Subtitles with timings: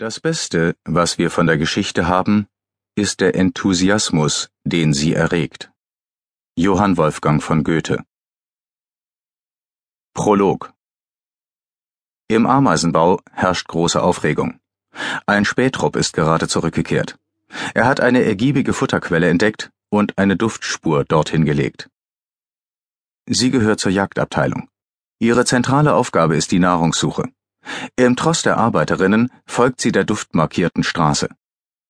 [0.00, 2.46] Das Beste, was wir von der Geschichte haben,
[2.94, 5.70] ist der Enthusiasmus, den sie erregt.
[6.56, 8.02] Johann Wolfgang von Goethe
[10.14, 10.72] Prolog
[12.28, 14.58] Im Ameisenbau herrscht große Aufregung.
[15.26, 17.18] Ein Spähtrupp ist gerade zurückgekehrt.
[17.74, 21.90] Er hat eine ergiebige Futterquelle entdeckt und eine Duftspur dorthin gelegt.
[23.26, 24.70] Sie gehört zur Jagdabteilung.
[25.18, 27.30] Ihre zentrale Aufgabe ist die Nahrungssuche.
[27.96, 31.28] Im Tross der Arbeiterinnen folgt sie der duftmarkierten Straße.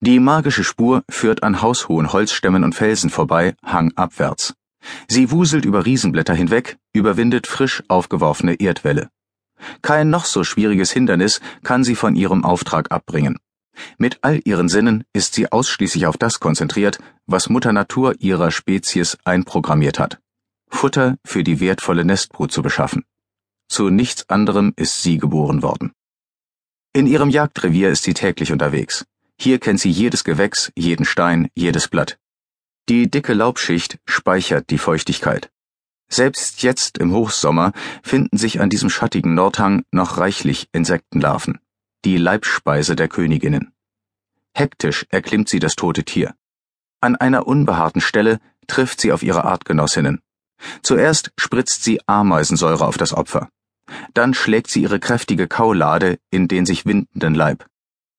[0.00, 4.54] Die magische Spur führt an haushohen Holzstämmen und Felsen vorbei, hangabwärts.
[5.08, 9.08] Sie wuselt über Riesenblätter hinweg, überwindet frisch aufgeworfene Erdwälle.
[9.82, 13.38] Kein noch so schwieriges Hindernis kann sie von ihrem Auftrag abbringen.
[13.98, 19.18] Mit all ihren Sinnen ist sie ausschließlich auf das konzentriert, was Mutter Natur ihrer Spezies
[19.24, 20.18] einprogrammiert hat.
[20.68, 23.04] Futter für die wertvolle Nestbrut zu beschaffen.
[23.68, 25.92] Zu nichts anderem ist sie geboren worden.
[26.92, 29.04] In ihrem Jagdrevier ist sie täglich unterwegs.
[29.38, 32.18] Hier kennt sie jedes Gewächs, jeden Stein, jedes Blatt.
[32.88, 35.50] Die dicke Laubschicht speichert die Feuchtigkeit.
[36.08, 41.58] Selbst jetzt im Hochsommer finden sich an diesem schattigen Nordhang noch reichlich Insektenlarven,
[42.04, 43.72] die Leibspeise der Königinnen.
[44.54, 46.34] Hektisch erklimmt sie das tote Tier.
[47.00, 50.22] An einer unbehaarten Stelle trifft sie auf ihre Artgenossinnen.
[50.82, 53.50] Zuerst spritzt sie Ameisensäure auf das Opfer.
[54.14, 57.66] Dann schlägt sie ihre kräftige Kaulade in den sich windenden Leib.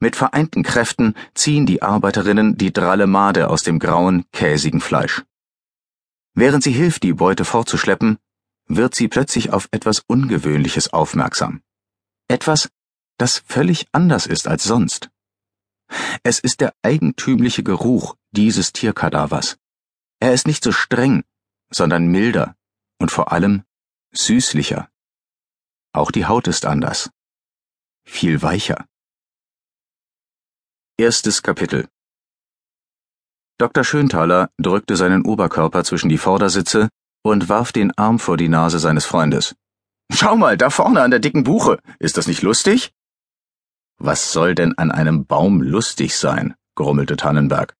[0.00, 5.24] Mit vereinten Kräften ziehen die Arbeiterinnen die dralle Made aus dem grauen, käsigen Fleisch.
[6.34, 8.18] Während sie hilft, die Beute fortzuschleppen,
[8.66, 11.60] wird sie plötzlich auf etwas Ungewöhnliches aufmerksam.
[12.28, 12.70] Etwas,
[13.18, 15.10] das völlig anders ist als sonst.
[16.22, 19.58] Es ist der eigentümliche Geruch dieses Tierkadavers.
[20.20, 21.24] Er ist nicht so streng,
[21.70, 22.56] sondern milder
[22.98, 23.64] und vor allem
[24.12, 24.88] süßlicher.
[25.92, 27.10] Auch die Haut ist anders.
[28.04, 28.86] Viel weicher.
[30.96, 31.88] Erstes Kapitel
[33.58, 33.82] Dr.
[33.82, 36.88] Schönthaler drückte seinen Oberkörper zwischen die Vordersitze
[37.22, 39.56] und warf den Arm vor die Nase seines Freundes.
[40.12, 41.78] Schau mal, da vorne an der dicken Buche.
[41.98, 42.92] Ist das nicht lustig?
[43.98, 46.54] Was soll denn an einem Baum lustig sein?
[46.76, 47.74] grummelte Tannenberg.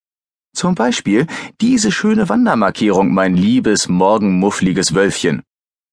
[0.53, 1.27] Zum Beispiel
[1.61, 5.43] diese schöne Wandermarkierung, mein liebes, morgenmuffliges Wölfchen.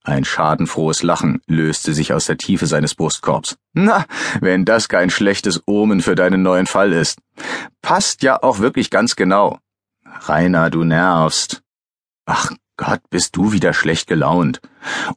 [0.08, 3.58] Ein schadenfrohes Lachen löste sich aus der Tiefe seines Brustkorbs.
[3.74, 4.06] Na,
[4.40, 7.20] wenn das kein schlechtes Omen für deinen neuen Fall ist.
[7.82, 9.60] Passt ja auch wirklich ganz genau.
[10.06, 11.62] Rainer, du nervst.
[12.26, 14.62] Ach Gott, bist du wieder schlecht gelaunt.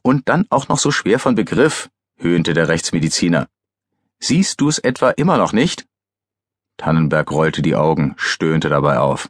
[0.01, 3.47] Und dann auch noch so schwer von Begriff, höhnte der Rechtsmediziner.
[4.19, 5.85] Siehst du es etwa immer noch nicht?
[6.75, 9.29] Tannenberg rollte die Augen, stöhnte dabei auf.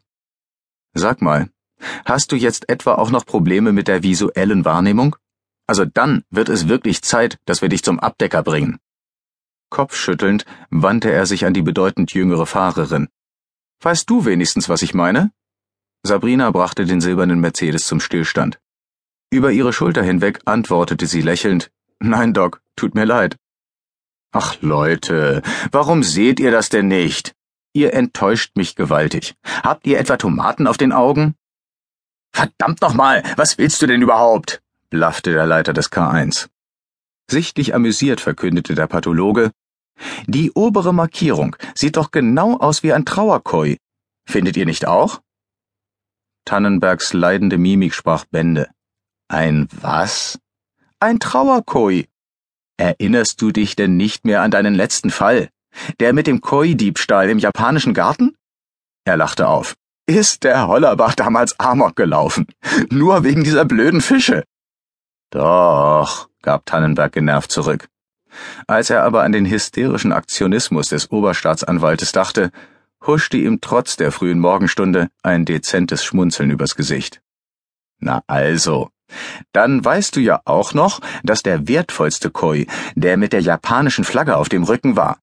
[0.96, 1.52] Sag mal,
[2.06, 5.18] hast du jetzt etwa auch noch Probleme mit der visuellen Wahrnehmung?
[5.72, 8.78] Also dann wird es wirklich Zeit, dass wir dich zum Abdecker bringen.
[9.70, 13.08] Kopfschüttelnd wandte er sich an die bedeutend jüngere Fahrerin.
[13.80, 15.32] Weißt du wenigstens, was ich meine?
[16.04, 18.60] Sabrina brachte den silbernen Mercedes zum Stillstand.
[19.30, 21.72] Über ihre Schulter hinweg antwortete sie lächelnd
[22.02, 23.38] Nein, Doc, tut mir leid.
[24.34, 27.34] Ach Leute, warum seht ihr das denn nicht?
[27.72, 29.36] Ihr enttäuscht mich gewaltig.
[29.64, 31.36] Habt ihr etwa Tomaten auf den Augen?
[32.34, 34.62] Verdammt nochmal, was willst du denn überhaupt?
[34.92, 36.50] Blaffte der Leiter des K1.
[37.30, 39.52] Sichtlich amüsiert verkündete der Pathologe,
[40.28, 43.78] die obere Markierung sieht doch genau aus wie ein Trauerkoi.
[44.26, 45.22] Findet ihr nicht auch?
[46.46, 48.70] Tannenbergs leidende Mimik sprach Bände.
[49.28, 50.40] Ein was?
[51.00, 52.06] Ein Trauerkoi.
[52.78, 55.50] Erinnerst du dich denn nicht mehr an deinen letzten Fall?
[56.00, 58.36] Der mit dem Koi-Diebstahl im japanischen Garten?
[59.06, 59.76] Er lachte auf.
[60.08, 62.48] Ist der Hollerbach damals Amok gelaufen?
[62.90, 64.44] Nur wegen dieser blöden Fische.
[65.32, 67.88] Doch, gab Tannenberg genervt zurück.
[68.68, 72.52] Als er aber an den hysterischen Aktionismus des Oberstaatsanwaltes dachte,
[73.06, 77.22] huschte ihm trotz der frühen Morgenstunde ein dezentes Schmunzeln übers Gesicht.
[78.00, 78.90] Na also,
[79.52, 82.66] dann weißt du ja auch noch, dass der wertvollste Koi
[82.96, 85.20] der mit der japanischen Flagge auf dem Rücken war.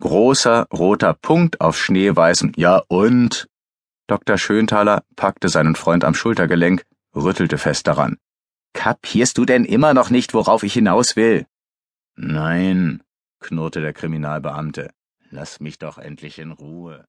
[0.00, 3.48] Großer roter Punkt auf schneeweißem Ja und
[4.08, 4.36] Dr.
[4.36, 6.84] Schönthaler packte seinen Freund am Schultergelenk,
[7.14, 8.18] rüttelte fest daran.
[8.72, 11.46] Kapierst du denn immer noch nicht, worauf ich hinaus will?
[12.16, 13.02] Nein,
[13.40, 14.90] knurrte der Kriminalbeamte.
[15.30, 17.06] Lass mich doch endlich in Ruhe.